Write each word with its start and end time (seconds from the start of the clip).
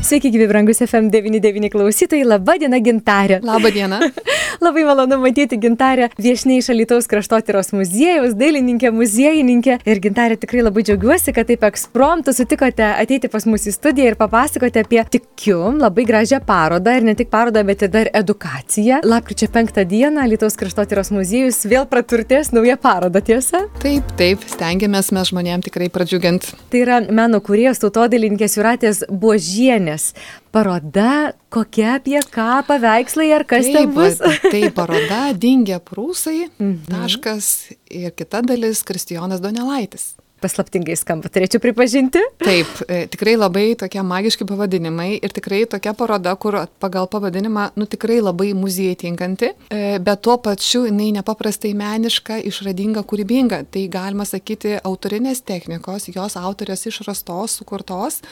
Sveiki, 0.00 0.30
gyvi 0.32 0.46
brangus 0.48 0.80
FM99 0.80 1.68
klausytojai, 1.68 2.24
laba 2.24 2.54
diena 2.56 2.78
gintarė. 2.80 3.36
Labą 3.44 3.68
dieną. 3.74 3.98
Labai 4.64 4.82
malonu 4.88 5.18
matyti 5.20 5.58
gintarę 5.60 6.06
viešniai 6.20 6.62
iš 6.62 6.70
Alytaus 6.72 7.06
kraštotyros 7.08 7.68
muziejaus, 7.76 8.32
dailininkė, 8.36 8.90
muziejininkė. 8.96 9.76
Ir 9.84 10.00
gintarė 10.00 10.38
tikrai 10.40 10.64
labai 10.64 10.86
džiaugiuosi, 10.88 11.34
kad 11.36 11.50
taip 11.52 11.66
ekspromtu 11.68 12.32
sutikote 12.34 12.86
ateiti 12.88 13.28
pas 13.32 13.44
mus 13.48 13.68
į 13.68 13.74
studiją 13.76 14.14
ir 14.14 14.16
papasakoti 14.20 14.80
apie, 14.80 15.02
tikiu, 15.16 15.58
labai 15.76 16.06
gražią 16.08 16.40
parodą. 16.48 16.96
Ir 16.96 17.06
ne 17.10 17.14
tik 17.20 17.28
parodą, 17.32 17.62
bet 17.68 17.84
ir 17.84 17.92
dar 17.92 18.10
edukaciją. 18.22 19.02
Lapkričio 19.04 19.50
5 19.52 19.84
dieną 19.92 20.24
Alytaus 20.24 20.56
kraštotyros 20.60 21.12
muziejus 21.12 21.60
vėl 21.68 21.84
praturtės 21.92 22.54
naują 22.56 22.78
parodą, 22.80 23.20
tiesa? 23.20 23.66
Taip, 23.84 24.16
taip, 24.16 24.48
stengiamės 24.56 25.12
mes 25.12 25.30
žmonėms 25.34 25.68
tikrai 25.68 25.92
pradžiugint. 25.92 26.50
Tai 26.72 26.84
yra 26.86 27.00
meno 27.12 27.44
kūrėjos 27.44 27.84
tautodėlininkės 27.84 28.56
Juratės 28.58 29.04
Buožienės 29.12 29.89
nes 29.90 30.10
paroda 30.54 31.32
kokia 31.52 31.98
apie 31.98 32.20
ką, 32.32 32.62
paveikslai 32.70 33.30
ar 33.36 33.46
kas 33.50 33.66
taip, 33.66 33.76
ten 33.76 33.92
bus? 33.96 34.22
tai 34.46 34.64
paroda 34.74 35.22
Dingė 35.44 35.82
prūsai, 35.84 36.46
mhm. 36.56 36.88
taškas 36.90 37.52
ir 37.90 38.16
kita 38.16 38.44
dalis 38.46 38.84
Kristijonas 38.86 39.42
Donelaitis 39.42 40.14
paslaptingai 40.40 40.96
skamba, 40.98 41.30
turėčiau 41.32 41.60
pripažinti. 41.62 42.22
Taip, 42.40 42.70
e, 42.88 43.02
tikrai 43.12 43.36
labai 43.38 43.66
tokie 43.78 44.02
magiški 44.06 44.46
pavadinimai 44.48 45.10
ir 45.18 45.34
tikrai 45.36 45.62
tokia 45.70 45.92
paroda, 45.96 46.34
kur 46.40 46.56
pagal 46.82 47.08
pavadinimą, 47.12 47.70
nu 47.76 47.88
tikrai 47.90 48.20
labai 48.22 48.52
muziejai 48.56 48.98
tinkanti, 49.04 49.52
e, 49.68 49.98
bet 50.00 50.22
tuo 50.24 50.38
pačiu 50.42 50.86
jinai 50.88 51.10
nepaprastai 51.18 51.74
meniška, 51.76 52.40
išradinga, 52.50 53.04
kūrybinga. 53.04 53.64
Tai 53.70 53.84
galima 53.92 54.26
sakyti 54.28 54.78
autorinės 54.80 55.44
technikos, 55.44 56.08
jos 56.14 56.38
autorės 56.40 56.86
išrastos, 56.88 57.60
sukurtos 57.60 58.22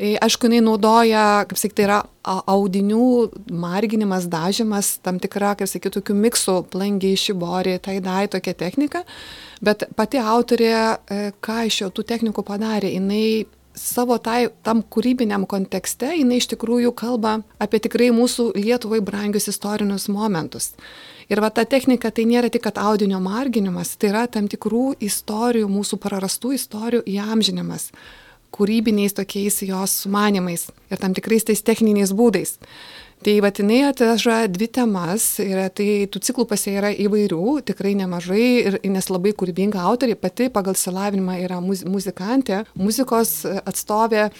aišku, 0.00 0.48
jinai 0.48 0.62
naudoja, 0.64 1.44
kaip 1.48 1.58
sakyti, 1.60 1.82
tai 1.82 1.86
yra 1.86 1.98
audinių 2.48 3.04
marginimas, 3.52 4.26
dažymas, 4.32 4.94
tam 5.04 5.20
tikra, 5.20 5.52
kaip 5.60 5.68
sakyti, 5.68 5.98
tokių 5.98 6.16
miksų, 6.22 6.56
plangiai, 6.72 7.18
šibori, 7.20 7.76
tai 7.84 7.98
dai 8.04 8.24
tokia 8.32 8.54
technika, 8.56 9.04
bet 9.64 9.84
pati 9.96 10.20
autorė, 10.22 10.72
e, 10.72 11.32
ką 11.44 11.64
iš 11.68 11.82
jo 11.82 11.90
tų 11.92 12.06
technikų 12.14 12.44
padarė, 12.48 12.94
jinai 12.96 13.46
savo 13.76 14.16
tai, 14.18 14.48
tam 14.64 14.80
kūrybiniam 14.82 15.44
kontekste, 15.48 16.14
jinai 16.16 16.40
iš 16.40 16.48
tikrųjų 16.54 16.94
kalba 16.96 17.40
apie 17.60 17.80
tikrai 17.84 18.10
mūsų 18.14 18.50
Lietuvai 18.56 19.02
brangius 19.04 19.48
istorinius 19.52 20.08
momentus. 20.08 20.72
Ir 21.30 21.38
va 21.44 21.52
ta 21.54 21.62
technika 21.62 22.10
tai 22.10 22.24
nėra 22.26 22.50
tik 22.50 22.66
audinio 22.74 23.20
marginimas, 23.22 23.94
tai 23.96 24.10
yra 24.10 24.24
tam 24.26 24.48
tikrų 24.50 24.96
istorijų, 24.98 25.68
mūsų 25.70 26.00
prarastų 26.02 26.56
istorijų 26.56 27.04
įamžinimas 27.06 27.92
kūrybiniais 28.60 29.16
tokiais 29.16 29.62
jos 29.64 29.96
sumanimais 30.04 30.68
ir 30.92 31.00
tam 31.00 31.16
tikrais 31.16 31.48
tais 31.48 31.64
techniniais 31.64 32.12
būdais. 32.16 32.58
Tai 33.20 33.34
va 33.44 33.50
jinai 33.52 33.82
atveža 33.84 34.46
dvi 34.48 34.64
temas 34.72 35.24
ir 35.44 35.58
tai 35.76 36.06
tų 36.08 36.22
ciklų 36.24 36.46
pasie 36.48 36.72
yra 36.80 36.88
įvairių, 37.04 37.58
tikrai 37.68 37.92
nemažai, 37.98 38.46
ir, 38.70 38.78
nes 38.88 39.10
labai 39.12 39.34
kūrybinga 39.36 39.82
autorė, 39.90 40.14
pati 40.16 40.48
pagal 40.52 40.78
silavinimą 40.80 41.36
yra 41.44 41.58
muz, 41.60 41.82
muzikantė, 41.84 42.62
muzikos 42.80 43.42
atstovė, 43.60 44.30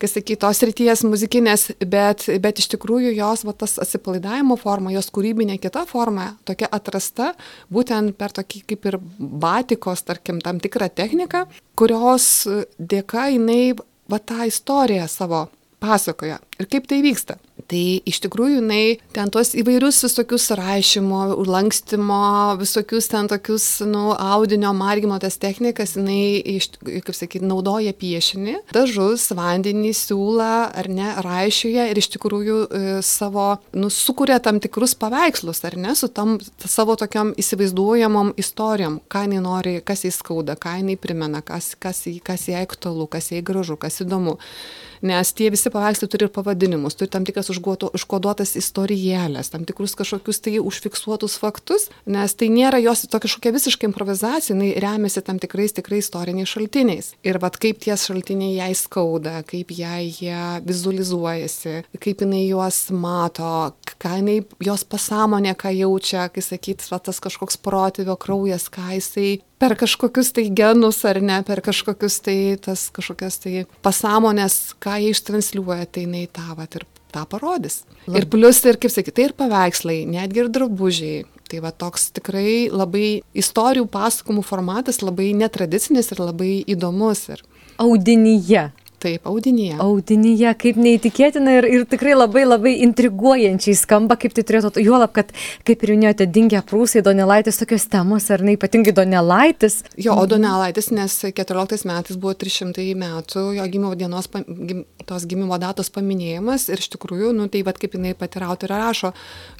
kas 0.00 0.16
sakytos 0.16 0.40
tos 0.62 0.64
ryties 0.64 1.04
muzikinės, 1.04 1.66
bet, 1.84 2.24
bet 2.40 2.64
iš 2.64 2.72
tikrųjų 2.72 3.12
jos 3.18 3.44
va, 3.44 3.52
tas 3.52 3.76
atsipalaidavimo 3.84 4.56
forma, 4.56 4.96
jos 4.96 5.12
kūrybinė 5.12 5.60
kita 5.60 5.84
forma, 5.92 6.30
tokia 6.48 6.72
atrasta 6.72 7.34
būtent 7.68 8.16
per 8.16 8.32
tokį 8.40 8.64
kaip 8.72 8.92
ir 8.94 9.00
batikos, 9.20 10.08
tarkim, 10.08 10.40
tam 10.40 10.56
tikrą 10.56 10.88
techniką, 10.88 11.44
kurios 11.76 12.46
dėka 12.80 13.28
jinai 13.36 13.74
va 14.08 14.24
tą 14.24 14.48
istoriją 14.48 15.04
savo 15.04 15.50
pasakoja. 15.82 16.38
Ir 16.60 16.68
kaip 16.70 16.86
tai 16.88 17.00
vyksta? 17.04 17.36
Tai 17.70 17.82
iš 18.08 18.18
tikrųjų 18.24 18.58
jinai 18.60 18.98
ten 19.14 19.30
tuos 19.32 19.52
įvairius 19.58 20.00
visokius 20.06 20.48
rašymo, 20.58 21.20
lankstimo, 21.46 22.22
visokius 22.60 23.08
ten 23.12 23.28
tokius, 23.30 23.66
nu, 23.86 24.10
audinio 24.12 24.72
margimo 24.76 25.18
tas 25.22 25.38
technikas, 25.42 25.94
jinai, 25.98 26.40
iš, 26.56 26.72
kaip 26.82 27.14
sakyti, 27.16 27.46
naudoja 27.48 27.94
piešinį, 27.96 28.58
dažus, 28.74 29.28
vandenį, 29.36 29.92
siūlą 29.96 30.50
ar 30.82 30.90
ne, 30.92 31.12
raišioje 31.24 31.88
ir 31.92 32.02
iš 32.02 32.10
tikrųjų 32.16 32.58
e, 32.64 32.82
savo, 33.06 33.48
nu, 33.76 33.90
sukuria 33.92 34.40
tam 34.42 34.60
tikrus 34.62 34.96
paveikslus, 34.98 35.62
ar 35.68 35.78
ne, 35.80 35.96
su 35.98 36.10
tam 36.12 36.38
savo 36.64 36.96
tokiam 37.00 37.32
įsivaizduojamom 37.40 38.34
istorijom, 38.40 39.00
ką 39.12 39.26
jinai 39.26 39.42
nori, 39.44 39.76
kas 39.84 40.06
jai 40.06 40.14
skauda, 40.14 40.58
ką 40.60 40.78
jinai 40.80 40.98
primena, 41.00 41.42
kas, 41.46 41.74
kas, 41.80 42.04
kas 42.26 42.48
jai 42.50 42.64
aktualu, 42.66 43.08
kas 43.10 43.32
jai 43.32 43.44
gražu, 43.44 43.78
kas 43.80 44.02
įdomu. 44.04 44.38
Nes 45.02 45.32
tie 45.34 45.48
visi 45.50 45.70
paveikslai 45.74 46.06
turi 46.06 46.28
ir 46.28 46.30
pavadinimus, 46.30 46.94
turi 46.94 47.10
tam 47.10 47.24
tikras 47.26 47.50
užkoduotas 47.58 48.54
istorijėlės, 48.60 49.52
tam 49.52 49.66
tikrus 49.68 49.96
kažkokius 49.98 50.42
tai 50.44 50.56
užfiksuotus 50.62 51.38
faktus, 51.42 51.88
nes 52.06 52.34
tai 52.38 52.48
nėra 52.52 52.80
jos 52.82 53.04
tokia 53.10 53.32
kažkokia 53.32 53.52
visiškai 53.54 53.88
improvizacija, 53.88 54.54
jinai 54.54 54.72
remiasi 54.80 55.22
tam 55.24 55.38
tikrais 55.42 55.72
tikrai 55.72 56.00
istoriniais 56.02 56.50
šaltiniais. 56.50 57.12
Ir 57.24 57.38
vad 57.42 57.56
kaip 57.60 57.80
tie 57.82 57.96
šaltiniai 57.96 58.56
jai 58.56 58.72
skauda, 58.76 59.42
kaip 59.48 59.72
jai 59.74 60.10
jie 60.10 60.40
vizualizuojasi, 60.66 61.82
kaip 61.98 62.24
jinai 62.24 62.44
juos 62.48 62.90
mato, 62.90 63.72
ką 64.02 64.16
jinai 64.20 64.40
jos 64.60 64.84
pasąmonė, 64.84 65.54
ką 65.56 65.72
jaučia, 65.76 66.28
kai 66.32 66.44
sakyt, 66.44 66.84
va, 66.90 67.00
tas 67.00 67.22
kažkoks 67.22 67.58
protėvio 67.62 68.16
kraujas, 68.20 68.68
ką 68.72 68.96
jisai 68.98 69.40
per 69.62 69.76
kažkokius 69.78 70.32
tai 70.34 70.48
genus 70.50 71.04
ar 71.06 71.20
ne, 71.22 71.38
per 71.46 71.62
kažkokius 71.62 72.18
tai 72.26 72.38
tas 72.62 72.88
kažkokias 72.94 73.38
tai 73.44 73.66
pasąmonės, 73.86 74.74
ką 74.82 74.98
jie 75.02 75.12
ištransliuoja, 75.14 75.86
tai 75.86 76.08
jinai 76.08 76.26
tą 76.26 76.48
vat 76.58 76.80
ir 76.80 76.86
tą 77.14 77.24
parodys. 77.28 77.82
Lab. 78.06 78.18
Ir 78.18 78.28
plus, 78.32 78.62
ir 78.66 78.78
kaip 78.82 78.92
sakyti, 78.94 79.16
tai 79.18 79.28
ir 79.28 79.36
paveikslai, 79.38 80.02
netgi 80.10 80.44
ir 80.44 80.50
drabužiai. 80.52 81.22
Tai 81.52 81.60
va 81.60 81.72
toks 81.76 82.08
tikrai 82.16 82.70
labai 82.72 83.20
istorijų 83.36 83.84
pasakomų 83.92 84.44
formatas, 84.46 85.02
labai 85.04 85.32
netradicinis 85.36 86.08
ir 86.14 86.22
labai 86.24 86.52
įdomus. 86.72 87.26
Ir... 87.34 87.42
Audinyje 87.82 88.70
Taip, 89.02 89.24
audinyje. 89.26 89.80
Audinyje, 89.82 90.52
kaip 90.62 90.76
neįtikėtina 90.78 91.56
ir, 91.58 91.66
ir 91.66 91.86
tikrai 91.90 92.12
labai 92.14 92.44
labai 92.46 92.76
intriguojančiai 92.84 93.74
skamba, 93.74 94.14
kaip 94.20 94.36
tai 94.36 94.44
turėtų, 94.46 94.78
juolab, 94.84 95.10
kad, 95.16 95.32
kaip 95.66 95.82
ir 95.82 95.94
minėjote, 95.96 96.28
dingę 96.30 96.60
prūsai, 96.68 97.02
Donelaitis 97.02 97.58
tokios 97.58 97.88
temos, 97.90 98.28
ar 98.30 98.44
ne 98.46 98.54
ypatingai 98.54 98.94
Donelaitis. 98.94 99.80
Jo, 99.98 100.14
o 100.22 100.28
Donelaitis, 100.30 100.92
nes 100.94 101.16
14 101.34 101.88
metais 101.90 102.20
buvo 102.20 102.36
300 102.38 102.86
metų 103.02 103.42
jo 103.56 103.66
gimimo 103.72 103.96
dienos, 103.98 104.30
gim, 104.30 104.84
tos 105.08 105.26
gimimo 105.26 105.58
datos 105.58 105.90
paminėjimas 105.90 106.68
ir 106.70 106.78
iš 106.78 106.92
tikrųjų, 106.94 107.32
nu, 107.34 107.48
tai 107.50 107.64
vad 107.66 107.82
kaip 107.82 107.98
jinai 107.98 108.14
pati 108.18 108.38
autorė 108.46 108.78
rašo, 108.84 109.12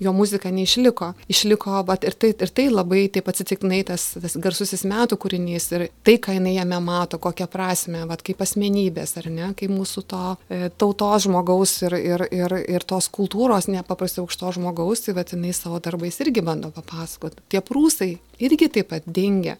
jo 0.02 0.14
muzika 0.14 0.54
neišliko. 0.54 1.12
Išliko, 1.32 1.82
bet 1.90 2.06
ir 2.06 2.14
tai, 2.14 2.32
ir 2.38 2.54
tai 2.54 2.68
labai 2.70 3.08
taip 3.12 3.26
atsitiktinai 3.34 3.82
tas, 3.90 4.12
tas 4.22 4.38
garsusis 4.38 4.86
metų 4.86 5.18
kūrinys 5.18 5.68
ir 5.74 5.88
tai, 6.06 6.18
ką 6.22 6.38
jinai 6.38 6.54
jame 6.60 6.78
mato, 6.84 7.18
kokią 7.22 7.50
prasme, 7.50 8.06
vad 8.06 8.22
kaip 8.22 8.42
asmenybės, 8.46 9.16
ar 9.18 9.31
ne, 9.32 9.50
kaip 9.58 9.72
mūsų 9.72 10.02
to 10.08 10.22
e, 10.46 10.68
tautos 10.78 11.26
žmogaus 11.26 11.74
ir, 11.86 11.96
ir, 11.98 12.24
ir, 12.34 12.56
ir 12.76 12.86
tos 12.88 13.08
kultūros 13.12 13.68
nepaprastai 13.72 14.22
aukšto 14.22 14.52
žmogaus, 14.58 15.04
tai 15.04 15.16
vad 15.16 15.32
jinai 15.34 15.54
savo 15.56 15.80
darbais 15.82 16.20
irgi 16.24 16.44
bando 16.44 16.72
papasakoti. 16.74 17.42
Tie 17.52 17.62
prūsai 17.64 18.10
irgi 18.42 18.68
taip 18.72 18.90
pat 18.92 19.06
dingia. 19.06 19.56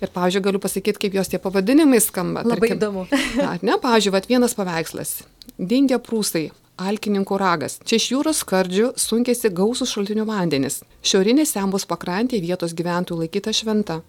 Ir, 0.00 0.10
pavyzdžiui, 0.14 0.44
galiu 0.44 0.60
pasakyti, 0.62 1.06
kaip 1.06 1.16
jos 1.20 1.32
tie 1.32 1.40
pavadinimai 1.42 2.02
skamba. 2.02 2.44
Labai 2.44 2.68
tarkim, 2.68 2.80
įdomu. 2.80 3.06
Ar 3.50 3.64
ne, 3.64 3.78
pavyzdžiui, 3.82 4.14
vat, 4.14 4.28
vienas 4.30 4.56
paveikslas. 4.58 5.22
Dingia 5.58 6.00
prūsai. 6.02 6.50
Alkininkų 6.74 7.36
ragas. 7.38 7.76
Čia 7.86 8.00
iš 8.00 8.08
jūros 8.10 8.40
skardžių 8.42 8.88
sunkėsi 8.98 9.46
gausų 9.54 9.86
šaltinių 9.86 10.24
vandenis. 10.26 10.80
Šiaurinė 11.06 11.44
Sembos 11.46 11.86
pakrantė 11.86 12.40
vietos 12.42 12.74
gyventojų 12.74 13.20
laikyta 13.20 13.54
šventa. 13.54 14.00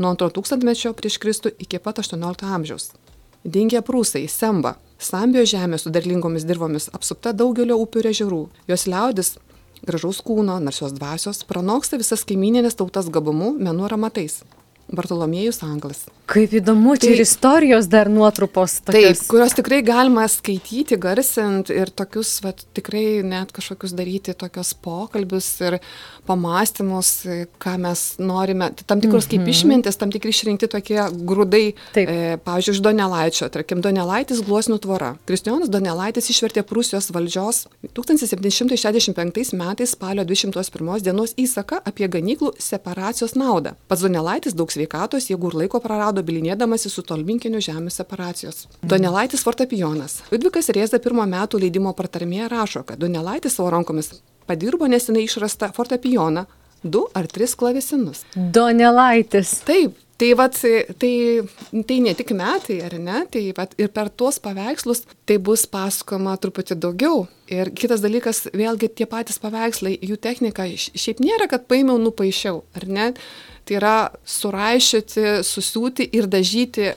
Nuo 0.00 0.14
antro 0.14 0.30
tūkstantmečio 0.32 0.94
prieš 0.96 1.20
Kristų 1.20 1.52
iki 1.60 1.78
pat 1.84 2.00
18 2.00 2.48
amžiaus. 2.56 2.94
Dingė 3.44 3.82
prūsai, 3.84 4.24
Semba. 4.24 4.78
Sambijos 4.96 5.50
žemė 5.50 5.76
su 5.76 5.90
derlingomis 5.92 6.46
dirbomis 6.48 6.88
apsupta 6.96 7.34
daugelio 7.36 7.76
upių 7.82 8.00
ir 8.00 8.06
ežerų. 8.14 8.38
Jos 8.70 8.86
liaudis 8.88 9.34
gražaus 9.84 10.22
kūno, 10.24 10.56
narsios 10.64 10.94
dvasios, 10.96 11.42
pranoksta 11.44 12.00
visas 12.00 12.24
kaimininės 12.24 12.78
tautas 12.80 13.10
gabumu, 13.12 13.52
menu 13.52 13.84
ir 13.84 13.96
amatais. 13.98 14.40
Bartolomėjus 14.92 15.62
Anglas. 15.64 16.04
Kaip 16.28 16.54
įdomu, 16.56 16.94
čia 16.96 17.10
tai, 17.10 17.14
ir 17.16 17.20
istorijos 17.20 17.86
dar 17.92 18.08
nuotrupos. 18.08 18.78
Tokios. 18.86 19.18
Taip, 19.20 19.28
kurios 19.28 19.52
tikrai 19.56 19.82
galima 19.84 20.24
skaityti, 20.30 20.96
garsint 21.00 21.68
ir 21.72 21.90
tokius, 21.92 22.38
vat, 22.44 22.62
tikrai 22.76 23.20
net 23.26 23.52
kažkokius 23.52 23.92
daryti 23.96 24.32
tokios 24.40 24.72
pokalbius 24.84 25.48
ir 25.60 25.76
pamastymus, 26.24 27.10
ką 27.60 27.74
mes 27.82 28.04
norime. 28.20 28.70
Tam 28.86 29.02
tikros 29.02 29.26
mm 29.26 29.28
-hmm. 29.28 29.30
kaip 29.30 29.40
mhm. 29.40 29.50
išmintis, 29.50 29.96
tam 30.00 30.12
tikri 30.12 30.32
išrinkti 30.32 30.66
tokie 30.66 31.00
grūdai. 31.28 31.74
Taip. 31.92 32.08
E, 32.08 32.38
pavyzdžiui, 32.44 32.74
iš 32.74 32.80
Donelaičio, 32.80 33.48
tarkim, 33.48 33.80
Donelaitis 33.80 34.40
gluosnių 34.40 34.78
tvora. 34.78 35.16
Kristijonas 35.26 35.68
Donelaitis 35.68 36.30
išvertė 36.30 36.62
Prūsijos 36.62 37.12
valdžios 37.12 37.66
1765 37.92 39.52
metais 39.52 39.90
spalio 39.90 40.24
21 40.24 41.00
dienos 41.02 41.34
įsaką 41.36 41.80
apie 41.84 42.08
ganyklų 42.08 42.54
separacijos 42.58 43.34
naudą. 43.34 43.74
Pats 43.88 44.02
Donelaitis 44.02 44.54
daug 44.54 44.73
sveikatos, 44.74 45.30
jeigu 45.30 45.50
ir 45.50 45.58
laiko 45.62 45.80
prarado 45.84 46.24
bilinėdamasi 46.26 46.92
su 46.92 47.04
tolminkiniu 47.06 47.62
žemės 47.64 48.00
separacijos. 48.00 48.66
Donelaitis 48.82 49.46
fortepijonas. 49.46 50.20
Liudvikas 50.34 50.70
Rėza 50.74 51.00
pirmo 51.02 51.26
metų 51.30 51.62
leidimo 51.64 51.94
pratarmėje 51.96 52.50
rašo, 52.52 52.84
kad 52.88 53.02
Donelaitis 53.02 53.56
savo 53.58 53.72
rankomis 53.74 54.12
padirbo 54.46 54.88
nesenai 54.90 55.24
išrastą 55.24 55.70
fortepijoną, 55.76 56.46
du 56.84 57.06
ar 57.16 57.28
tris 57.32 57.56
klavesinus. 57.56 58.26
Donelaitis. 58.34 59.60
Taip, 59.64 60.00
Tai, 60.16 60.34
vat, 60.38 60.54
tai, 60.98 61.42
tai 61.86 61.96
ne 61.98 62.12
tik 62.14 62.30
metai, 62.38 62.76
ar 62.86 62.92
ne, 63.02 63.24
tai 63.34 63.48
vat, 63.56 63.72
ir 63.82 63.88
per 63.90 64.12
tuos 64.14 64.38
paveikslus 64.38 65.02
tai 65.26 65.40
bus 65.42 65.64
pasakoma 65.66 66.36
truputį 66.38 66.76
daugiau. 66.78 67.24
Ir 67.50 67.72
kitas 67.74 68.04
dalykas, 68.04 68.44
vėlgi 68.54 68.92
tie 68.94 69.08
patys 69.10 69.40
paveikslai, 69.42 69.96
jų 69.98 70.20
technika 70.22 70.68
šiaip 70.70 71.18
nėra, 71.18 71.48
kad 71.50 71.66
paėmiau, 71.66 71.98
nupaišiau, 71.98 72.62
ar 72.78 72.86
ne? 72.86 73.08
Tai 73.64 73.76
yra 73.78 73.94
suraišyti, 74.28 75.22
susiūti 75.46 76.04
ir 76.12 76.26
dažyti 76.28 76.90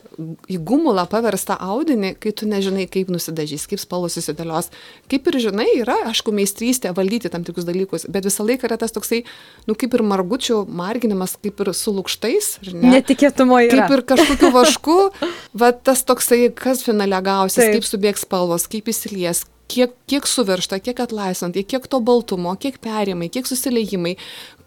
į 0.52 0.58
gumulą 0.68 1.06
paverstą 1.08 1.56
audinį, 1.64 2.10
kai 2.20 2.34
tu 2.36 2.48
nežinai, 2.50 2.90
kaip 2.92 3.08
nusidažys, 3.14 3.70
kaip 3.72 3.80
spalvos 3.80 4.18
susidėlios. 4.18 4.68
Kaip 5.08 5.30
ir 5.32 5.40
žinai, 5.46 5.70
yra, 5.80 5.96
aišku, 6.12 6.36
meistrystė 6.36 6.92
valdyti 6.98 7.32
tam 7.32 7.48
tikrus 7.48 7.68
dalykus, 7.68 8.10
bet 8.12 8.28
visą 8.28 8.44
laiką 8.44 8.68
yra 8.68 8.80
tas 8.82 8.92
toksai, 8.92 9.22
nu 9.70 9.78
kaip 9.80 9.96
ir 9.96 10.04
margučių 10.12 10.66
marginimas, 10.68 11.38
kaip 11.40 11.64
ir 11.64 11.72
su 11.72 11.96
lūkštais. 11.96 12.58
Ne? 12.74 12.98
Netikėtumo 12.98 13.64
yra. 13.64 13.86
Kaip 13.86 13.96
ir 13.96 14.08
kažkokiu 14.12 14.52
vašku, 14.60 14.98
va 15.64 15.72
tas 15.72 16.04
toksai, 16.04 16.50
kas 16.52 16.84
finale 16.84 17.24
gausis, 17.24 17.64
Taip. 17.64 17.78
kaip 17.78 17.88
subėgs 17.88 18.28
spalvos, 18.28 18.68
kaip 18.68 18.92
įsilies, 18.92 19.48
kiek, 19.68 19.94
kiek 20.10 20.28
suviršta, 20.28 20.80
kiek 20.84 21.00
atlaisvant, 21.04 21.58
kiek 21.68 21.88
to 21.92 22.00
baltumo, 22.04 22.54
kiek 22.60 22.80
perimai, 22.84 23.30
kiek 23.34 23.48
susileimai, 23.50 24.16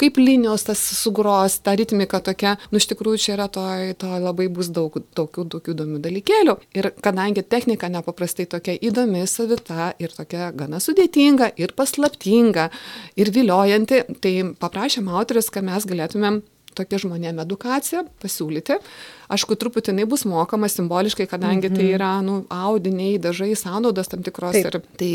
kaip 0.01 0.21
linijos 0.21 0.67
tas 0.69 0.83
sugros, 0.99 1.59
ta 1.65 1.75
ritmika 1.79 2.21
tokia, 2.25 2.57
nu 2.71 2.81
iš 2.81 2.89
tikrųjų 2.93 3.23
čia 3.25 3.35
yra 3.37 3.49
to, 3.53 3.65
to 4.01 4.11
labai 4.23 4.49
bus 4.53 4.71
daug 4.75 4.97
tokių, 5.17 5.47
tokių 5.57 5.75
įdomių 5.77 6.03
dalykėlių. 6.05 6.57
Ir 6.79 6.91
kadangi 7.05 7.45
technika 7.47 7.91
nepaprastai 7.93 8.49
tokia 8.51 8.77
įdomi, 8.91 9.25
savita 9.31 9.93
ir 10.03 10.15
tokia 10.17 10.53
gana 10.57 10.81
sudėtinga 10.83 11.53
ir 11.61 11.75
paslaptinga 11.77 12.71
ir 13.21 13.35
viliojanti, 13.35 14.05
tai 14.23 14.35
paprašėm 14.61 15.11
autorius, 15.13 15.53
kad 15.53 15.67
mes 15.67 15.89
galėtumėm 15.89 16.43
tokia 16.79 17.01
žmonėm 17.03 17.41
edukacija 17.43 18.05
pasiūlyti. 18.23 18.79
Aišku, 19.31 19.55
truputį 19.55 19.93
jinai 19.93 20.07
bus 20.11 20.25
mokama 20.27 20.67
simboliškai, 20.71 21.27
kadangi 21.31 21.69
mm 21.69 21.75
-hmm. 21.75 21.77
tai 21.77 21.85
mhm. 21.85 21.95
yra 21.95 22.11
nu, 22.27 22.35
audiniai, 22.51 23.19
dažai, 23.19 23.55
sąnaudos 23.55 24.09
tam 24.09 24.23
tikros. 24.27 24.53
Taip. 24.53 24.67
Ir 24.67 24.81
tai 24.99 25.11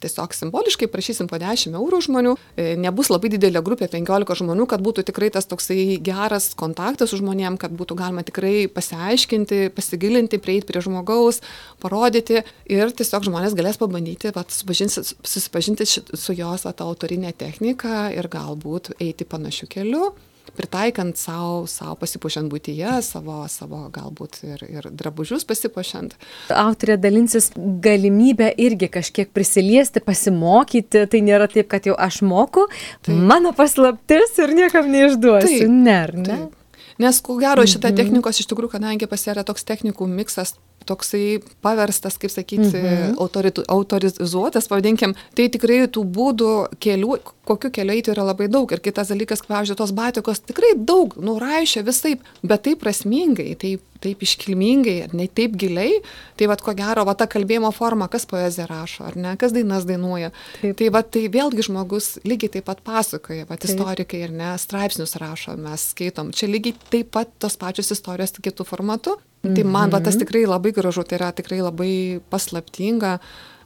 tiesiog 0.00 0.34
simboliškai 0.34 0.88
prašysim 0.92 1.28
po 1.28 1.38
10 1.40 1.72
eurų 1.72 2.00
žmonių. 2.06 2.36
E, 2.56 2.76
nebus 2.76 3.08
labai 3.08 3.30
didelė 3.32 3.62
grupė, 3.62 3.88
15 3.88 4.34
žmonių, 4.42 4.66
kad 4.66 4.80
būtų 4.80 5.04
tikrai 5.08 5.30
tas 5.30 5.46
toksai 5.46 5.96
geras 6.02 6.52
kontaktas 6.54 7.10
su 7.10 7.16
žmonėm, 7.16 7.56
kad 7.56 7.72
būtų 7.72 7.96
galima 7.96 8.22
tikrai 8.22 8.68
pasiaiškinti, 8.68 9.70
pasigilinti, 9.70 10.38
prieiti 10.38 10.66
prie 10.66 10.80
žmogaus, 10.80 11.40
parodyti. 11.80 12.44
Ir 12.66 12.92
tiesiog 12.92 13.24
žmonės 13.24 13.56
galės 13.56 13.80
pabandyti 13.80 14.32
vat, 14.34 14.50
susipažinti 14.50 15.86
su 15.86 16.32
jos 16.32 16.64
vat, 16.64 16.80
autorinė 16.80 17.32
technika 17.32 18.10
ir 18.12 18.28
galbūt 18.28 18.92
eiti 19.00 19.24
panašiu 19.24 19.66
keliu 19.68 20.12
pritaikant 20.56 21.18
sau, 21.18 21.64
sau 21.70 21.94
pasipuošiant 22.00 22.50
būtyje, 22.52 22.96
savo, 23.06 23.42
savo 23.52 23.84
galbūt 23.94 24.40
ir, 24.46 24.64
ir 24.68 24.88
drabužius 24.90 25.46
pasipuošiant. 25.48 26.16
Autorė 26.54 26.98
dalinsis 27.00 27.50
galimybę 27.56 28.50
irgi 28.64 28.90
kažkiek 28.98 29.32
prisiliesti, 29.34 30.02
pasimokyti, 30.04 31.06
tai 31.10 31.22
nėra 31.26 31.48
taip, 31.52 31.70
kad 31.72 31.88
jau 31.88 31.96
aš 31.98 32.22
moku, 32.26 32.68
taip. 33.04 33.14
mano 33.14 33.54
paslaptis 33.56 34.36
ir 34.42 34.54
niekam 34.56 34.90
neišduosiu. 34.92 35.64
Taip, 35.64 35.72
ne, 35.72 36.02
ne? 36.14 36.28
Taip. 36.28 36.60
Nes, 36.98 37.18
ko 37.24 37.34
gero, 37.40 37.64
šita 37.66 37.90
mhm. 37.90 37.98
technikos 37.98 38.38
iš 38.38 38.48
tikrųjų, 38.50 38.76
kadangi 38.76 39.08
pas 39.10 39.26
yra 39.26 39.42
toks 39.46 39.66
technikų 39.66 40.06
miksas, 40.10 40.54
toksai 40.86 41.40
paverstas, 41.64 42.18
kaip 42.20 42.32
sakyti, 42.32 42.68
mhm. 42.68 43.16
autoritu, 43.22 43.64
autorizuotas, 43.72 44.68
pavadinkim, 44.70 45.16
tai 45.36 45.48
tikrai 45.52 45.84
tų 45.90 46.04
būdų 46.14 46.52
kelių, 46.82 47.18
kokiu 47.48 47.70
keliu 47.74 47.94
eiti 47.94 48.12
yra 48.12 48.24
labai 48.26 48.48
daug. 48.52 48.70
Ir 48.72 48.82
kitas 48.84 49.10
dalykas, 49.12 49.44
pavyzdžiui, 49.48 49.78
tos 49.78 49.92
batikos 49.96 50.42
tikrai 50.44 50.74
daug, 50.76 51.16
nuraišia 51.20 51.84
visai, 51.86 52.16
bet 52.42 52.64
taip 52.66 52.80
prasmingai, 52.82 53.50
taip, 53.60 53.82
taip 54.04 54.24
iškilmingai, 54.24 54.96
ne 55.16 55.26
taip 55.28 55.56
giliai. 55.60 56.00
Tai 56.38 56.48
vad 56.50 56.64
ko 56.64 56.74
gero, 56.76 57.04
va 57.08 57.16
ta 57.18 57.28
kalbėjimo 57.30 57.70
forma, 57.76 58.08
kas 58.12 58.26
poeziją 58.30 58.68
rašo, 58.70 59.04
ar 59.08 59.18
ne, 59.20 59.34
kas 59.40 59.54
dainas 59.56 59.86
dainuoja. 59.88 60.32
Taip. 60.60 60.78
Tai 60.80 60.90
va 60.96 61.04
tai 61.06 61.26
vėlgi 61.32 61.68
žmogus 61.68 62.14
lygiai 62.26 62.56
taip 62.56 62.68
pat 62.70 62.82
pasakoja, 62.86 63.48
va 63.50 63.60
istorikai 63.60 64.24
ir 64.26 64.34
ne, 64.34 64.54
straipsnius 64.60 65.16
rašo, 65.20 65.58
mes 65.60 65.90
skaitom. 65.92 66.32
Čia 66.36 66.50
lygiai 66.50 66.76
taip 66.92 67.14
pat 67.14 67.32
tos 67.42 67.58
pačios 67.60 67.92
istorijos 67.94 68.36
kitų 68.40 68.68
formatų. 68.68 69.18
Tai 69.44 69.64
man 69.68 69.90
va 69.92 70.00
tas 70.00 70.14
mhm. 70.14 70.24
tikrai 70.24 70.46
labai 70.48 70.72
gražu, 70.72 71.04
tai 71.04 71.18
yra 71.18 71.28
tikrai 71.36 71.58
labai 71.60 71.90
paslaptinga. 72.32 73.18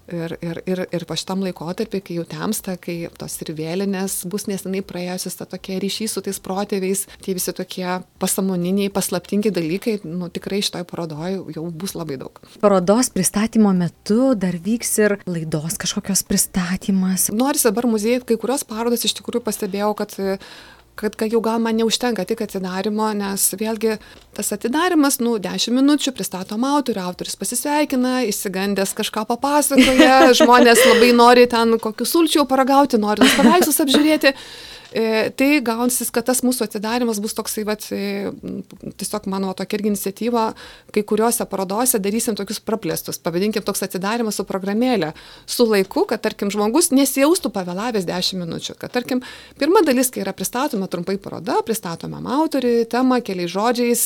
Ir, 0.08 0.38
ir, 0.40 0.62
ir, 0.64 0.80
ir 0.94 1.04
po 1.04 1.16
šitam 1.18 1.42
laikotarpį, 1.44 2.00
kai 2.04 2.14
jau 2.16 2.24
temsta, 2.28 2.78
kai 2.80 3.10
tos 3.20 3.34
ir 3.44 3.50
vėlinės 3.58 4.22
bus 4.32 4.46
nesenai 4.48 4.80
praėjusios, 4.86 5.36
ta 5.36 5.44
tokia 5.48 5.76
ryšys 5.82 6.14
su 6.16 6.22
tais 6.24 6.40
protėviais, 6.40 7.04
tie 7.24 7.34
visi 7.36 7.52
tokie 7.52 7.84
pasamoniniai, 8.22 8.88
paslaptingi 8.94 9.52
dalykai, 9.52 9.98
nu 10.08 10.30
tikrai 10.32 10.62
šitoj 10.64 10.86
parodoje 10.88 11.42
jau 11.56 11.66
bus 11.68 11.92
labai 11.98 12.16
daug. 12.22 12.40
Parodos 12.62 13.12
pristatymo 13.12 13.74
metu 13.76 14.32
dar 14.32 14.56
vyks 14.64 14.94
ir 15.04 15.18
laidos 15.28 15.76
kažkokios 15.84 16.24
pristatymas. 16.28 17.28
Nors 17.36 17.68
dabar 17.68 17.90
muziejai, 17.90 18.24
kai 18.24 18.40
kurios 18.40 18.64
parodos 18.68 19.04
iš 19.04 19.18
tikrųjų 19.20 19.44
pastebėjau, 19.44 19.92
kad 20.00 20.16
kad, 20.98 21.14
kad 21.18 21.32
jau 21.32 21.40
gal 21.44 21.60
man 21.62 21.78
neužtenka 21.78 22.24
tik 22.28 22.42
atidarimo, 22.44 23.08
nes 23.16 23.44
vėlgi 23.58 23.98
tas 24.36 24.50
atidarimas, 24.54 25.20
nu, 25.22 25.36
10 25.42 25.74
minučių 25.76 26.14
pristatom 26.16 26.66
autorių, 26.66 27.04
autoris 27.06 27.38
pasisveikina, 27.38 28.22
įsigandęs 28.30 28.96
kažką 28.98 29.24
papasakoja, 29.30 30.18
žmonės 30.40 30.82
labai 30.90 31.12
nori 31.16 31.46
ten 31.50 31.78
kokius 31.82 32.16
sulčių 32.16 32.48
paragauti, 32.50 33.00
nori 33.00 33.22
tos 33.22 33.38
paveikslus 33.38 33.82
apžiūrėti. 33.86 34.34
E, 34.92 35.28
tai 35.36 35.60
gaunsis, 35.60 36.08
kad 36.14 36.24
tas 36.28 36.40
mūsų 36.44 36.64
atidarimas 36.64 37.20
bus 37.20 37.34
toksai, 37.36 37.64
vat, 37.68 37.84
e, 37.92 38.30
tiesiog 39.00 39.28
mano 39.28 39.52
tokia 39.56 39.76
irgi 39.76 39.92
iniciatyva, 39.92 40.44
kai 40.94 41.02
kuriuose 41.08 41.44
parodose 41.50 42.00
darysim 42.00 42.38
tokius 42.38 42.62
praplėstus, 42.64 43.20
pavadinkim 43.20 43.66
toks 43.66 43.84
atidarimas 43.84 44.40
su 44.40 44.46
programėlė, 44.48 45.12
su 45.44 45.68
laiku, 45.68 46.06
kad 46.08 46.24
tarkim 46.24 46.52
žmogus 46.54 46.88
nesijaustų 46.96 47.52
pavėlavęs 47.52 48.08
10 48.08 48.40
minučių, 48.44 48.78
kad 48.80 48.96
tarkim 48.96 49.20
pirma 49.60 49.84
dalis, 49.84 50.08
kai 50.14 50.24
yra 50.24 50.32
pristatoma 50.36 50.88
trumpai 50.88 51.18
paroda, 51.20 51.60
pristatoma 51.66 52.22
autorių, 52.40 52.74
tema 52.88 53.20
keliais 53.20 53.52
žodžiais, 53.52 54.04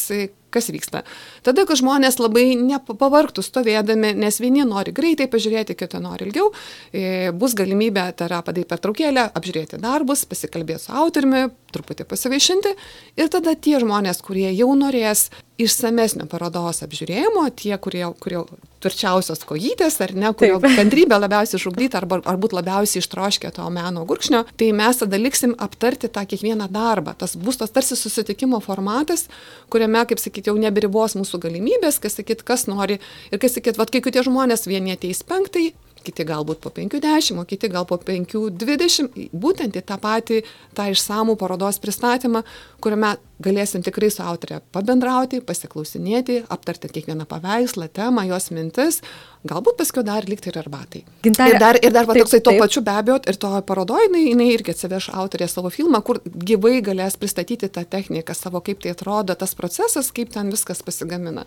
kas 0.52 0.70
vyksta. 0.72 1.02
Tada, 1.46 1.64
kai 1.69 1.78
žmonės 1.81 2.20
labai 2.20 2.52
nepavargtų 2.60 3.44
stovėdami, 3.44 4.14
nes 4.22 4.41
vieni 4.43 4.67
nori 4.69 4.94
greitai 4.94 5.29
pažiūrėti, 5.32 5.76
kiti 5.79 6.00
nori 6.03 6.29
ilgiau, 6.29 6.53
e, 6.93 7.31
bus 7.36 7.56
galimybė, 7.58 8.10
yra 8.26 8.43
padaryti 8.44 8.70
pertraukėlę, 8.72 9.29
apžiūrėti 9.38 9.81
darbus, 9.82 10.26
pasikalbėti 10.29 10.86
su 10.86 10.96
autoriumi, 11.03 11.48
truputį 11.72 12.06
pasivaišinti 12.08 12.76
ir 13.20 13.32
tada 13.32 13.56
tie 13.56 13.79
žmonės, 13.82 14.22
kurie 14.24 14.50
jau 14.53 14.70
norės 14.79 15.31
išsamesnio 15.66 16.26
parodos 16.31 16.82
apžiūrėjimo, 16.84 17.44
tie, 17.58 17.74
kurie, 17.82 18.04
kurie 18.22 18.42
tvirčiausios 18.82 19.44
kojytės, 19.46 19.98
ar 20.04 20.14
ne, 20.19 20.31
kurio 20.36 20.58
Taip. 20.62 20.76
kantrybė 20.78 21.19
labiausiai 21.20 21.60
išugdyta, 21.60 22.00
arba 22.00 22.19
ar 22.28 22.38
būt 22.42 22.56
labiausiai 22.56 23.02
ištroškę 23.02 23.52
to 23.56 23.69
meno 23.74 24.04
gurkšnio, 24.08 24.42
tai 24.58 24.72
mes 24.76 25.02
tada 25.02 25.20
liksim 25.20 25.54
aptarti 25.62 26.10
tą 26.12 26.24
kiekvieną 26.28 26.69
darbą. 26.72 27.14
Tas 27.19 27.36
bus 27.38 27.60
tas 27.60 27.74
tarsi 27.74 27.98
susitikimo 27.98 28.60
formatas, 28.64 29.28
kuriame, 29.72 30.02
kaip 30.10 30.22
sakyti, 30.22 30.50
jau 30.50 30.58
neberibos 30.58 31.16
mūsų 31.19 31.42
galimybės, 31.46 32.00
kas 32.02 32.19
sakyt, 32.19 32.44
kas 32.46 32.66
nori 32.70 32.98
ir 33.31 33.42
kas 33.42 33.58
sakyt, 33.58 33.78
vad 33.81 33.92
kai 33.94 34.02
kurie 34.04 34.24
žmonės 34.26 34.66
vieni 34.70 34.96
ateis 34.96 35.22
penktai, 35.26 35.70
kiti 36.04 36.26
galbūt 36.28 36.62
po 36.62 36.72
50, 36.74 37.38
o 37.40 37.44
kiti 37.48 37.70
gal 37.72 37.86
po 37.88 37.98
5-20, 38.02 39.28
būtent 39.32 39.76
į 39.78 39.84
tą 39.88 39.98
patį, 40.02 40.42
tą 40.76 40.88
išsamų 40.92 41.36
parodos 41.40 41.80
pristatymą, 41.82 42.42
kuriame 42.82 43.16
galėsim 43.42 43.82
tikrai 43.82 44.10
su 44.12 44.22
autorė 44.22 44.60
pabendrauti, 44.74 45.40
pasiklausinėti, 45.46 46.42
aptarti 46.52 46.90
kiekvieną 46.92 47.26
paveikslą, 47.30 47.88
temą, 47.94 48.24
jos 48.30 48.50
mintis, 48.54 49.00
galbūt 49.48 49.80
paskui 49.80 50.04
dar 50.06 50.26
likti 50.30 50.52
ir 50.52 50.58
arbatai. 50.62 51.02
Gintarė, 51.26 51.54
ir 51.54 51.62
dar, 51.62 51.78
ir 51.80 51.94
dar 51.94 52.08
va, 52.08 52.16
taip, 52.16 52.26
toksai 52.26 52.42
tuo 52.46 52.54
pačiu 52.60 52.84
be 52.86 52.94
abejo, 52.94 53.18
ir 53.26 53.38
to 53.42 53.52
parodoje 53.68 54.08
jinai, 54.08 54.24
jinai 54.30 54.48
irgi 54.54 54.74
atsiveš 54.74 55.10
autorė 55.24 55.50
savo 55.50 55.72
filmą, 55.74 56.02
kur 56.06 56.22
gyvai 56.24 56.78
galės 56.86 57.18
pristatyti 57.20 57.70
tą 57.72 57.86
techniką 57.96 58.36
savo, 58.38 58.62
kaip 58.64 58.82
tai 58.84 58.94
atrodo 58.94 59.36
tas 59.38 59.56
procesas, 59.58 60.12
kaip 60.14 60.30
ten 60.34 60.52
viskas 60.54 60.84
pasigamina. 60.86 61.46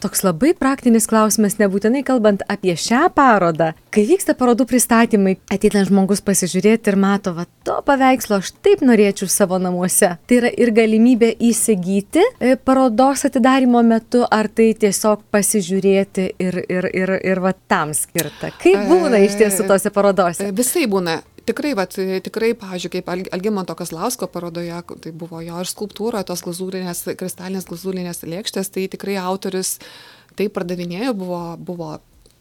Toks 0.00 0.22
labai 0.24 0.54
praktinis 0.56 1.04
klausimas, 1.10 1.58
nebūtinai 1.60 2.00
kalbant 2.08 2.40
apie 2.48 2.72
šią 2.72 3.10
parodą. 3.12 3.74
Kai 3.92 4.06
vyksta 4.08 4.32
parodų 4.38 4.64
pristatymai, 4.70 5.34
ateina 5.52 5.82
žmogus 5.84 6.22
pasižiūrėti 6.24 6.88
ir 6.88 6.96
mato, 6.96 7.34
va, 7.36 7.44
to 7.68 7.74
paveikslo 7.84 8.38
aš 8.40 8.54
taip 8.64 8.80
norėčiau 8.86 9.28
savo 9.28 9.58
namuose. 9.60 10.14
Tai 10.24 10.38
yra 10.38 10.52
ir 10.56 10.72
galimybė 10.72 11.34
įsigyti 11.50 12.22
e, 12.24 12.54
parodos 12.56 13.26
atidarimo 13.28 13.82
metu, 13.84 14.22
ar 14.24 14.48
tai 14.48 14.70
tiesiog 14.80 15.26
pasižiūrėti 15.34 16.30
ir, 16.46 16.56
ir, 16.64 16.88
ir, 16.96 17.14
ir 17.20 17.44
va 17.44 17.52
tam 17.68 17.92
skirta. 17.92 18.54
Kaip 18.62 18.88
būna 18.88 19.20
iš 19.26 19.36
tiesų 19.42 19.68
tose 19.68 19.92
parodose? 19.92 20.48
Visai 20.56 20.86
būna 20.88 21.18
tikrai, 21.50 21.74
vat, 21.78 21.96
tikrai, 22.26 22.52
pavyzdžiui, 22.58 22.92
kaip 22.96 23.10
Algimanto 23.36 23.76
Kaslausko 23.78 24.30
parodoje, 24.32 24.82
tai 25.04 25.12
buvo 25.12 25.42
jo 25.44 25.58
ir 25.60 25.70
skulptūra, 25.70 26.24
tos 26.26 26.44
glazūrinės, 26.46 27.04
kristalinės 27.20 27.68
glazūrinės 27.70 28.24
lėkštės, 28.26 28.72
tai 28.74 28.86
tikrai 28.92 29.18
autorius 29.22 29.78
tai 30.38 30.48
pardavinėjo, 30.52 31.14
buvo, 31.18 31.42
buvo 31.58 31.96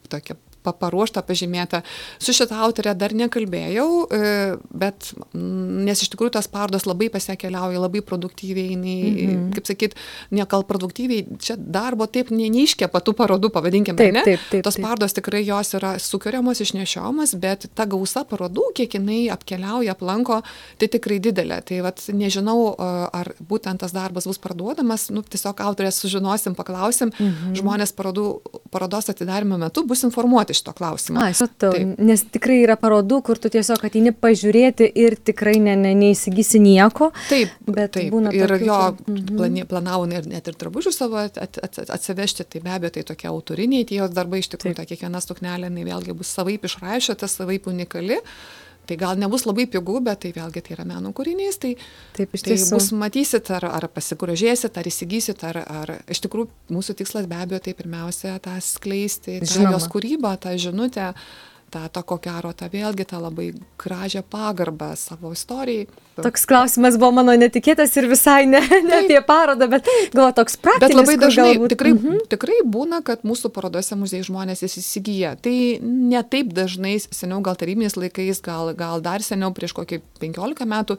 tokia 0.09 0.37
paruošta, 0.73 1.23
pažymėta. 1.25 1.81
Su 2.19 2.33
šitą 2.35 2.59
autorę 2.65 2.93
dar 2.97 3.13
nekalbėjau, 3.17 3.89
e, 4.09 4.57
bet 4.69 5.11
nes 5.33 6.03
iš 6.03 6.11
tikrųjų 6.13 6.35
tas 6.37 6.47
parodas 6.51 6.85
labai 6.89 7.09
pasiekeliauja, 7.13 7.79
labai 7.79 8.01
produktyviai, 8.01 8.75
nei, 8.75 8.99
mm 9.11 9.29
-hmm. 9.29 9.53
kaip 9.55 9.65
sakyt, 9.65 9.95
nekal 10.31 10.63
produktyviai, 10.63 11.25
čia 11.39 11.55
darbo 11.57 12.07
taip 12.07 12.31
ne, 12.31 12.49
neiškepa 12.49 13.01
tų 13.01 13.13
parodų, 13.13 13.49
pavadinkime, 13.49 13.97
taip, 13.97 14.13
ne? 14.13 14.23
Taip, 14.23 14.39
taip, 14.51 14.63
tos 14.63 14.77
parodos 14.77 15.13
tikrai 15.13 15.45
jos 15.45 15.73
yra 15.73 15.99
sukuriamos, 15.99 16.61
išnešiomas, 16.61 17.35
bet 17.35 17.69
ta 17.75 17.85
gausa 17.85 18.23
parodų, 18.23 18.73
kiek 18.75 18.93
jinai 18.93 19.29
apkeliauja, 19.33 19.91
aplanko, 19.91 20.41
tai 20.77 20.87
tikrai 20.87 21.19
didelė. 21.19 21.61
Tai 21.65 21.81
vat, 21.85 22.03
nežinau, 22.13 22.75
ar 23.13 23.33
būtent 23.39 23.79
tas 23.83 23.93
darbas 23.95 24.27
bus 24.29 24.39
parduodamas, 24.41 25.09
nu, 25.13 25.23
tiesiog 25.23 25.61
autorės 25.65 25.99
sužinosim, 26.01 26.55
paklausim, 26.55 27.11
mm 27.11 27.29
-hmm. 27.29 27.55
žmonės 27.61 27.93
parodų, 27.93 28.27
parodos 28.71 29.09
atidarimo 29.09 29.57
metu 29.57 29.85
bus 29.87 30.03
informuoti 30.03 30.53
šito 30.59 30.73
klausimo. 30.77 31.21
A, 31.23 31.33
supratau, 31.35 31.73
nes 31.97 32.23
tikrai 32.33 32.59
yra 32.63 32.75
parodų, 32.79 33.21
kur 33.25 33.41
tu 33.41 33.51
tiesiog 33.53 33.83
ateini 33.89 34.13
pažiūrėti 34.15 34.89
ir 35.03 35.17
tikrai 35.29 35.57
ne, 35.63 35.75
ne, 35.79 35.95
neįsigysi 35.97 36.61
nieko. 36.63 37.11
Taip, 37.29 37.55
bet 37.67 37.95
taip. 37.97 38.11
Būna 38.13 38.33
ir 38.35 38.51
tokių, 38.53 38.69
jo 38.69 38.79
mhm. 38.91 39.33
plani, 39.39 39.65
planavo 39.69 40.07
ir 40.13 40.29
net 40.29 40.51
ir 40.51 40.59
drabužių 40.59 40.93
savo 40.95 41.19
at, 41.23 41.39
at, 41.41 41.59
at, 41.63 41.81
atsivežti, 41.97 42.45
tai 42.45 42.63
be 42.65 42.73
abejo 42.75 42.97
tai 42.97 43.05
tokie 43.11 43.29
autoriniai 43.31 43.87
tie 43.89 44.01
jos 44.01 44.15
darbai, 44.15 44.43
iš 44.43 44.51
tikrųjų, 44.53 44.79
ta 44.79 44.87
kiekviena 44.89 45.21
stuknelė, 45.23 45.69
jinai 45.71 45.87
vėlgi 45.89 46.17
bus 46.17 46.31
savaip 46.35 46.65
išraišyta, 46.69 47.29
savaip 47.31 47.69
unikali. 47.71 48.19
Tai 48.89 48.97
gal 48.97 49.19
nebus 49.21 49.45
labai 49.45 49.67
pigu, 49.69 49.99
bet 50.01 50.23
tai 50.23 50.31
vėlgi 50.33 50.63
tai 50.65 50.73
yra 50.73 50.85
meno 50.89 51.11
kūrinys, 51.13 51.59
tai, 51.61 51.75
Taip, 52.17 52.33
tai 52.41 52.55
bus 52.71 52.89
matysit, 52.97 53.51
ar, 53.53 53.67
ar 53.69 53.85
pasigrožėsit, 53.93 54.79
ar 54.81 54.89
įsigysit, 54.89 55.43
ar, 55.45 55.61
ar 55.61 55.91
iš 56.09 56.23
tikrųjų 56.25 56.49
mūsų 56.73 56.95
tikslas 56.97 57.29
be 57.29 57.37
abejo 57.37 57.61
tai 57.67 57.75
pirmiausia 57.77 58.33
tą 58.41 58.55
skleisti, 58.65 59.37
tą 59.45 59.69
jos 59.69 59.85
kūrybą, 59.93 60.33
tą 60.41 60.55
žinutę, 60.57 61.11
tą, 61.71 61.85
tą 61.93 62.03
ko 62.03 62.17
gero, 62.23 62.51
tą 62.53 62.69
vėlgi 62.71 63.05
tą 63.09 63.21
labai 63.21 63.51
gražią 63.81 64.23
pagarbą 64.29 64.91
savo 64.99 65.31
istorijai. 65.35 65.87
Toks 66.19 66.43
klausimas 66.49 66.97
buvo 66.99 67.13
mano 67.19 67.35
netikėtas 67.39 67.93
ir 67.99 68.09
visai 68.11 68.43
ne, 68.49 68.59
ne 68.87 68.97
apie 69.03 69.21
parodą, 69.25 69.69
bet 69.71 69.87
gal 70.15 70.33
toks 70.35 70.59
praktinis. 70.59 70.89
Bet 70.89 70.97
labai 70.97 71.15
dažnai 71.21 71.53
galbūt... 71.53 71.73
tikrai, 71.75 71.93
mm 71.95 72.03
-hmm. 72.03 72.27
tikrai 72.33 72.59
būna, 72.65 73.01
kad 73.05 73.23
mūsų 73.23 73.53
parodose 73.55 73.95
muziejai 73.95 74.27
žmonės 74.27 74.65
įsigyja. 74.67 75.35
Tai 75.41 75.55
ne 75.81 76.23
taip 76.23 76.53
dažnai, 76.53 76.97
seniau 76.99 77.41
gal 77.45 77.55
tarybiniais 77.55 77.95
laikais, 77.95 78.41
gal, 78.41 78.73
gal 78.75 79.01
dar 79.01 79.23
seniau, 79.23 79.53
prieš 79.53 79.73
kokį 79.77 80.01
15 80.19 80.65
metų, 80.65 80.97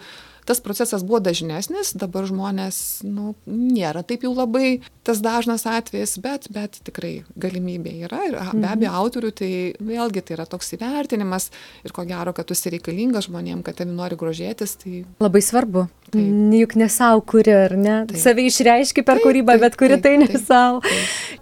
tas 0.49 0.61
procesas 0.65 1.05
buvo 1.07 1.21
dažnesnis, 1.25 1.93
dabar 1.99 2.27
žmonės, 2.29 3.03
nu, 3.07 3.35
nėra 3.47 4.03
taip 4.07 4.25
jau 4.27 4.33
labai 4.35 4.81
tas 5.07 5.23
dažnas 5.25 5.67
atvejis, 5.69 6.17
bet, 6.23 6.49
bet 6.55 6.81
tikrai 6.87 7.13
galimybė 7.41 7.95
yra 8.07 8.23
ir 8.29 8.37
be 8.53 8.67
abejo 8.69 8.91
mhm. 8.91 8.99
autorių, 9.03 9.33
tai 9.37 9.53
vėlgi 9.81 10.25
tai 10.25 10.37
yra 10.39 10.47
toks 10.51 10.75
įvertinimas 10.77 11.51
ir 11.87 11.95
ko 11.97 12.05
gero, 12.09 12.35
kad 12.37 12.49
tu 12.49 12.57
esi 12.57 12.73
reikalingas 12.75 13.29
žmonėm, 13.29 13.65
kad 13.67 13.79
tavimi 13.81 13.97
nori 13.99 14.19
grožėtis. 14.21 14.77
Tai... 14.81 15.05
Labai 15.23 15.43
svarbu. 15.45 15.87
Taip. 16.11 16.55
Juk 16.59 16.75
ne 16.81 16.89
savo 16.91 17.23
kuri, 17.23 17.53
ar 17.55 17.77
ne? 17.79 17.97
Taip. 18.11 18.19
Savai 18.19 18.49
išreiški 18.51 19.05
per 19.07 19.21
taip, 19.21 19.29
kūrybą, 19.29 19.55
taip, 19.55 19.63
bet 19.67 19.79
kuri 19.79 19.99
taip, 20.01 20.07
tai 20.09 20.17
ne 20.25 20.43
savo. 20.43 20.81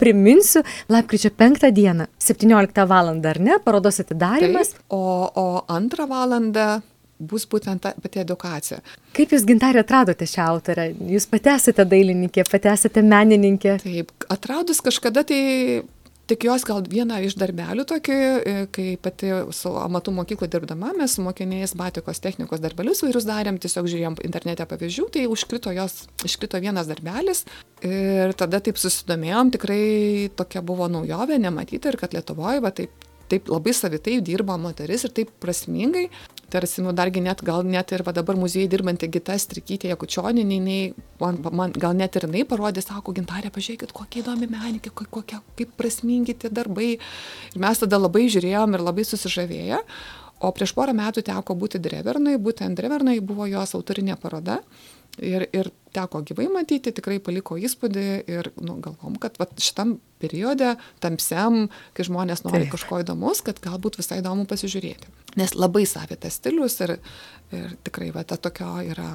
Priminsiu, 0.00 0.62
lapkričio 0.93 1.33
5 1.38 1.71
dieną, 1.75 2.09
17 2.23 2.85
val. 2.90 3.14
ar 3.33 3.40
ne, 3.40 3.57
parodos 3.64 4.00
atidarimas. 4.05 4.75
Taip, 4.75 4.85
o, 4.93 5.02
o 5.33 5.47
antrą 5.73 6.09
valandą 6.11 6.69
bus 7.18 7.46
būtent 7.50 7.82
ta 7.82 7.94
pati 7.98 8.22
edukacija. 8.22 8.80
Kaip 9.16 9.34
Jūs, 9.34 9.44
Gintarė, 9.48 9.82
atradote 9.82 10.26
šią 10.28 10.48
autorę? 10.54 10.88
Jūs 11.14 11.28
pati 11.30 11.52
esate 11.54 11.87
dailininkė, 11.88 12.46
pati 12.50 12.70
esate 12.72 13.02
menininkė. 13.02 13.78
Taip, 13.84 14.12
atradus 14.32 14.82
kažkada 14.84 15.26
tai 15.28 15.40
Tik 16.28 16.44
jos 16.44 16.64
gal 16.68 16.82
vieną 16.84 17.22
iš 17.25 17.38
darbelių 17.40 17.87
tokį, 17.88 18.14
e, 18.20 18.52
kai 18.68 18.88
pati 19.00 19.30
su 19.56 19.70
amatų 19.80 20.12
mokykloje 20.12 20.50
dirbdama, 20.52 20.90
mes 20.98 21.14
su 21.16 21.22
mokiniais 21.25 21.72
batikos 21.72 22.20
technikos 22.20 22.60
darbelius 22.60 23.00
vairius 23.00 23.25
darėm, 23.25 23.56
tiesiog 23.56 23.88
žiūrėjom 23.88 24.18
internete 24.28 24.66
pavyzdžių, 24.68 25.06
tai 25.14 25.25
užkrito 25.32 25.72
jos, 25.72 26.02
iškrito 26.28 26.60
vienas 26.60 26.90
darbelis 26.90 27.46
ir 27.80 28.37
tada 28.37 28.60
taip 28.60 28.76
susidomėjom, 28.76 29.54
tikrai 29.56 29.80
tokia 30.37 30.60
buvo 30.60 30.90
naujovė, 30.92 31.40
nematyta 31.40 31.94
ir 31.94 31.96
kad 32.02 32.12
Lietuvoje 32.12 32.60
va 32.60 32.76
taip 32.76 33.08
taip 33.28 33.48
labai 33.52 33.75
savitai 33.76 34.18
dirba 34.25 34.56
moteris 34.60 35.04
ir 35.04 35.12
taip 35.16 35.32
prasmingai 35.42 36.06
tarsi, 36.52 36.83
nu, 36.85 36.93
dargi 36.97 37.23
net, 37.25 37.43
gal 37.45 37.67
net 37.67 37.93
ir 37.93 38.02
va 38.07 38.12
dabar 38.17 38.38
muziejai 38.40 38.71
dirbanti 38.73 39.09
Gita 39.12 39.37
Strikytė 39.38 39.93
Jakučioninė, 39.93 40.59
jinai, 40.59 40.78
man, 41.21 41.40
man 41.52 41.75
gal 41.76 41.97
net 41.99 42.17
ir 42.19 42.28
jinai 42.28 42.45
parodė, 42.49 42.85
sako, 42.85 43.14
gintarė, 43.17 43.52
pažiūrėkit, 43.55 43.93
kokie 43.97 44.23
įdomi 44.23 44.49
menininkė, 44.50 44.93
kokie, 44.99 45.40
kaip 45.59 45.75
prasmingi 45.81 46.37
tie 46.40 46.52
darbai. 46.52 46.95
Ir 47.52 47.64
mes 47.64 47.85
tada 47.85 48.00
labai 48.00 48.26
žiūrėjom 48.33 48.78
ir 48.78 48.87
labai 48.90 49.07
susižavėję. 49.09 49.83
O 50.38 50.52
prieš 50.55 50.73
porą 50.76 50.95
metų 50.95 51.25
teko 51.26 51.57
būti 51.59 51.81
Drevernai, 51.83 52.37
būtent 52.38 52.78
Drevernai 52.78 53.19
buvo 53.25 53.49
jos 53.50 53.75
autorinė 53.75 54.14
paroda. 54.23 54.61
Ir, 55.19 55.49
ir 55.50 55.73
teko 55.95 56.23
gyvai 56.26 56.49
matyti, 56.52 56.92
tikrai 56.95 57.18
paliko 57.25 57.59
įspūdį 57.61 58.07
ir 58.30 58.50
nu, 58.61 58.78
galvom, 58.85 59.16
kad 59.21 59.38
vat, 59.40 59.54
šitam 59.62 59.97
periode, 60.23 60.75
tamsiam, 61.02 61.66
kai 61.97 62.07
žmonės 62.09 62.45
nori 62.47 62.64
Taip. 62.64 62.75
kažko 62.76 63.02
įdomus, 63.04 63.42
kad 63.47 63.61
galbūt 63.64 64.00
visai 64.00 64.21
įdomu 64.23 64.49
pasižiūrėti. 64.50 65.12
Nes 65.38 65.54
labai 65.59 65.85
savitas 65.88 66.40
stilius 66.40 66.78
ir, 66.85 66.97
ir 67.54 67.76
tikrai 67.87 68.11
va, 68.14 68.25
ta 68.28 68.40
tokio 68.40 68.75
yra, 68.87 69.12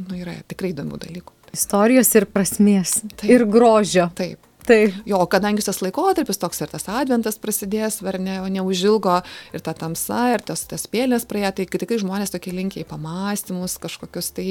nu, 0.00 0.16
yra 0.18 0.38
tikrai 0.48 0.72
įdomių 0.74 1.02
dalykų. 1.06 1.38
Istorijos 1.52 2.08
ir 2.16 2.28
prasmės. 2.32 3.02
Taip. 3.12 3.28
Ir 3.28 3.44
grožio. 3.50 4.08
Taip. 4.16 4.51
Tai. 4.66 4.94
Jo, 5.06 5.18
kadangi 5.26 5.64
tas 5.66 5.80
laikotarpis 5.82 6.38
toks 6.38 6.62
ir 6.62 6.70
tas 6.70 6.84
adventas 6.86 7.34
prasidės, 7.42 7.96
ar 8.06 8.20
ne, 8.22 8.36
neužilgo, 8.54 9.16
ir 9.50 9.62
ta 9.64 9.74
tamsa, 9.74 10.28
ir 10.36 10.44
tas, 10.46 10.62
tas 10.70 10.84
pėlės 10.86 11.26
praėjo, 11.26 11.50
tai 11.58 11.66
tikrai 11.66 11.98
žmonės 11.98 12.30
tokie 12.30 12.52
linkiai 12.54 12.86
pamastymus, 12.86 13.74
kažkokius 13.82 14.30
tai 14.36 14.46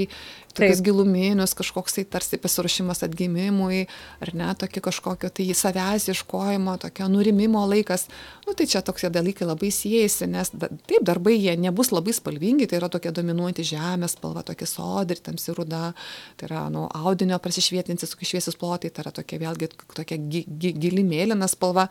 tokius 0.51 0.81
Taip. 0.81 0.85
giluminius, 0.89 1.53
kažkoks 1.55 1.95
tai 1.95 2.03
tarsi 2.17 2.39
pasiruošimas 2.43 3.05
atgimimui, 3.07 3.85
ar 4.19 4.33
ne, 4.35 4.49
tokį 4.59 4.83
kažkokio 4.89 5.29
tai 5.31 5.47
savęs 5.55 6.09
ieškojimo, 6.11 6.75
tokio 6.83 7.07
nurimimo 7.07 7.63
laikas. 7.71 8.09
Nu, 8.43 8.57
tai 8.57 8.67
čia 8.67 8.83
tokie 8.83 9.07
dalykai 9.07 9.47
labai 9.47 9.71
siejasi, 9.71 10.27
nes 10.27 10.51
da, 10.51 10.67
taip 10.91 11.07
darbai 11.07 11.37
jie 11.37 11.55
nebus 11.55 11.93
labai 11.95 12.11
spalvingi, 12.17 12.67
tai 12.67 12.81
yra 12.81 12.91
tokia 12.91 13.15
dominuojanti 13.15 13.63
žemės 13.71 14.17
spalva, 14.17 14.43
tokia 14.43 14.67
sodri, 14.67 15.21
tamsi 15.23 15.55
ruda, 15.55 15.93
tai 16.35 16.51
yra 16.51 16.67
nu, 16.73 16.89
audinio 16.99 17.39
prasišvietintis, 17.39 18.17
šviesus 18.19 18.59
plotai, 18.59 18.91
tai 18.91 19.05
yra 19.05 19.15
tokia 19.15 19.39
vėlgi 19.47 19.71
tokia 19.71 20.00
gi, 20.05 20.43
gi, 20.45 20.73
gili 20.77 21.03
mėlyna 21.07 21.47
spalva, 21.51 21.87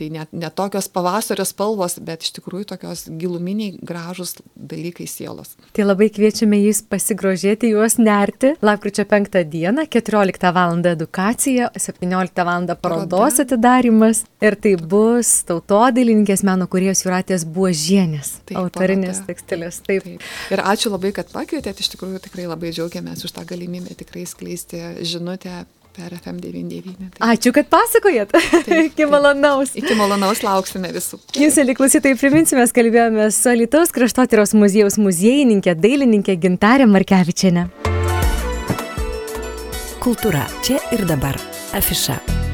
tai 0.00 0.08
net 0.12 0.32
ne 0.32 0.48
tokios 0.54 0.88
pavasario 0.88 1.44
spalvos, 1.44 1.98
bet 2.04 2.24
iš 2.24 2.32
tikrųjų 2.38 2.70
tokios 2.72 3.04
giluminiai 3.20 3.74
gražus 3.84 4.36
dalykai 4.56 5.06
sielos. 5.10 5.54
Tai 5.76 5.86
labai 5.86 6.08
kviečiame 6.14 6.60
jūs 6.62 6.82
pasigrožėti, 6.88 7.72
juos 7.74 7.98
nerti. 8.00 8.54
Lapkričio 8.64 9.04
5 9.10 9.42
dieną, 9.50 9.86
14 9.92 10.52
val. 10.56 10.78
edukacija, 10.90 11.70
17 11.76 12.44
val. 12.46 12.68
parodos 12.80 13.40
atidarimas 13.42 14.22
ir 14.40 14.56
tai 14.56 14.76
bus 14.76 15.32
tautodailininkės 15.48 16.44
meno 16.46 16.68
kuriejos 16.70 17.04
Juratės 17.04 17.44
Buožienės, 17.44 18.38
Taip, 18.48 18.56
autorinės 18.62 19.24
tekstilės. 19.26 19.82
Taip. 19.86 20.06
Taip. 20.06 20.24
Ir 20.54 20.64
ačiū 20.64 20.94
labai, 20.94 21.12
kad 21.16 21.28
pakvietėte, 21.34 21.82
iš 21.82 21.92
tikrųjų 21.96 22.22
tikrai 22.24 22.46
labai 22.48 22.72
džiaugiamės 22.74 23.26
už 23.26 23.34
tą 23.36 23.44
galimybę 23.48 23.98
tikrai 24.00 24.24
skleisti 24.28 24.80
žinutę 25.04 25.64
per 25.96 26.14
FM99. 26.16 26.94
Tai. 27.16 27.32
Ačiū, 27.34 27.52
kad 27.56 27.68
pasakojat. 27.72 28.34
Taip, 28.34 28.70
iki 28.90 29.06
malonaus. 29.10 29.74
Iki 29.78 29.96
malonaus 29.98 30.42
lauksime 30.46 30.92
visų. 30.94 31.20
Jūs, 31.38 31.60
liklausytai, 31.70 32.16
priminsime, 32.20 32.66
kalbėjome 32.76 33.30
su 33.34 33.54
Lietuvos 33.56 33.94
kraštotyros 33.94 34.54
muziejaus 34.58 34.98
muziejininkė, 35.02 35.76
dailininkė 35.78 36.38
Gintarė 36.40 36.88
Markevičiane. 36.90 37.68
Kultūra 40.00 40.46
čia 40.64 40.80
ir 40.96 41.04
dabar. 41.08 41.36
Afiša. 41.76 42.49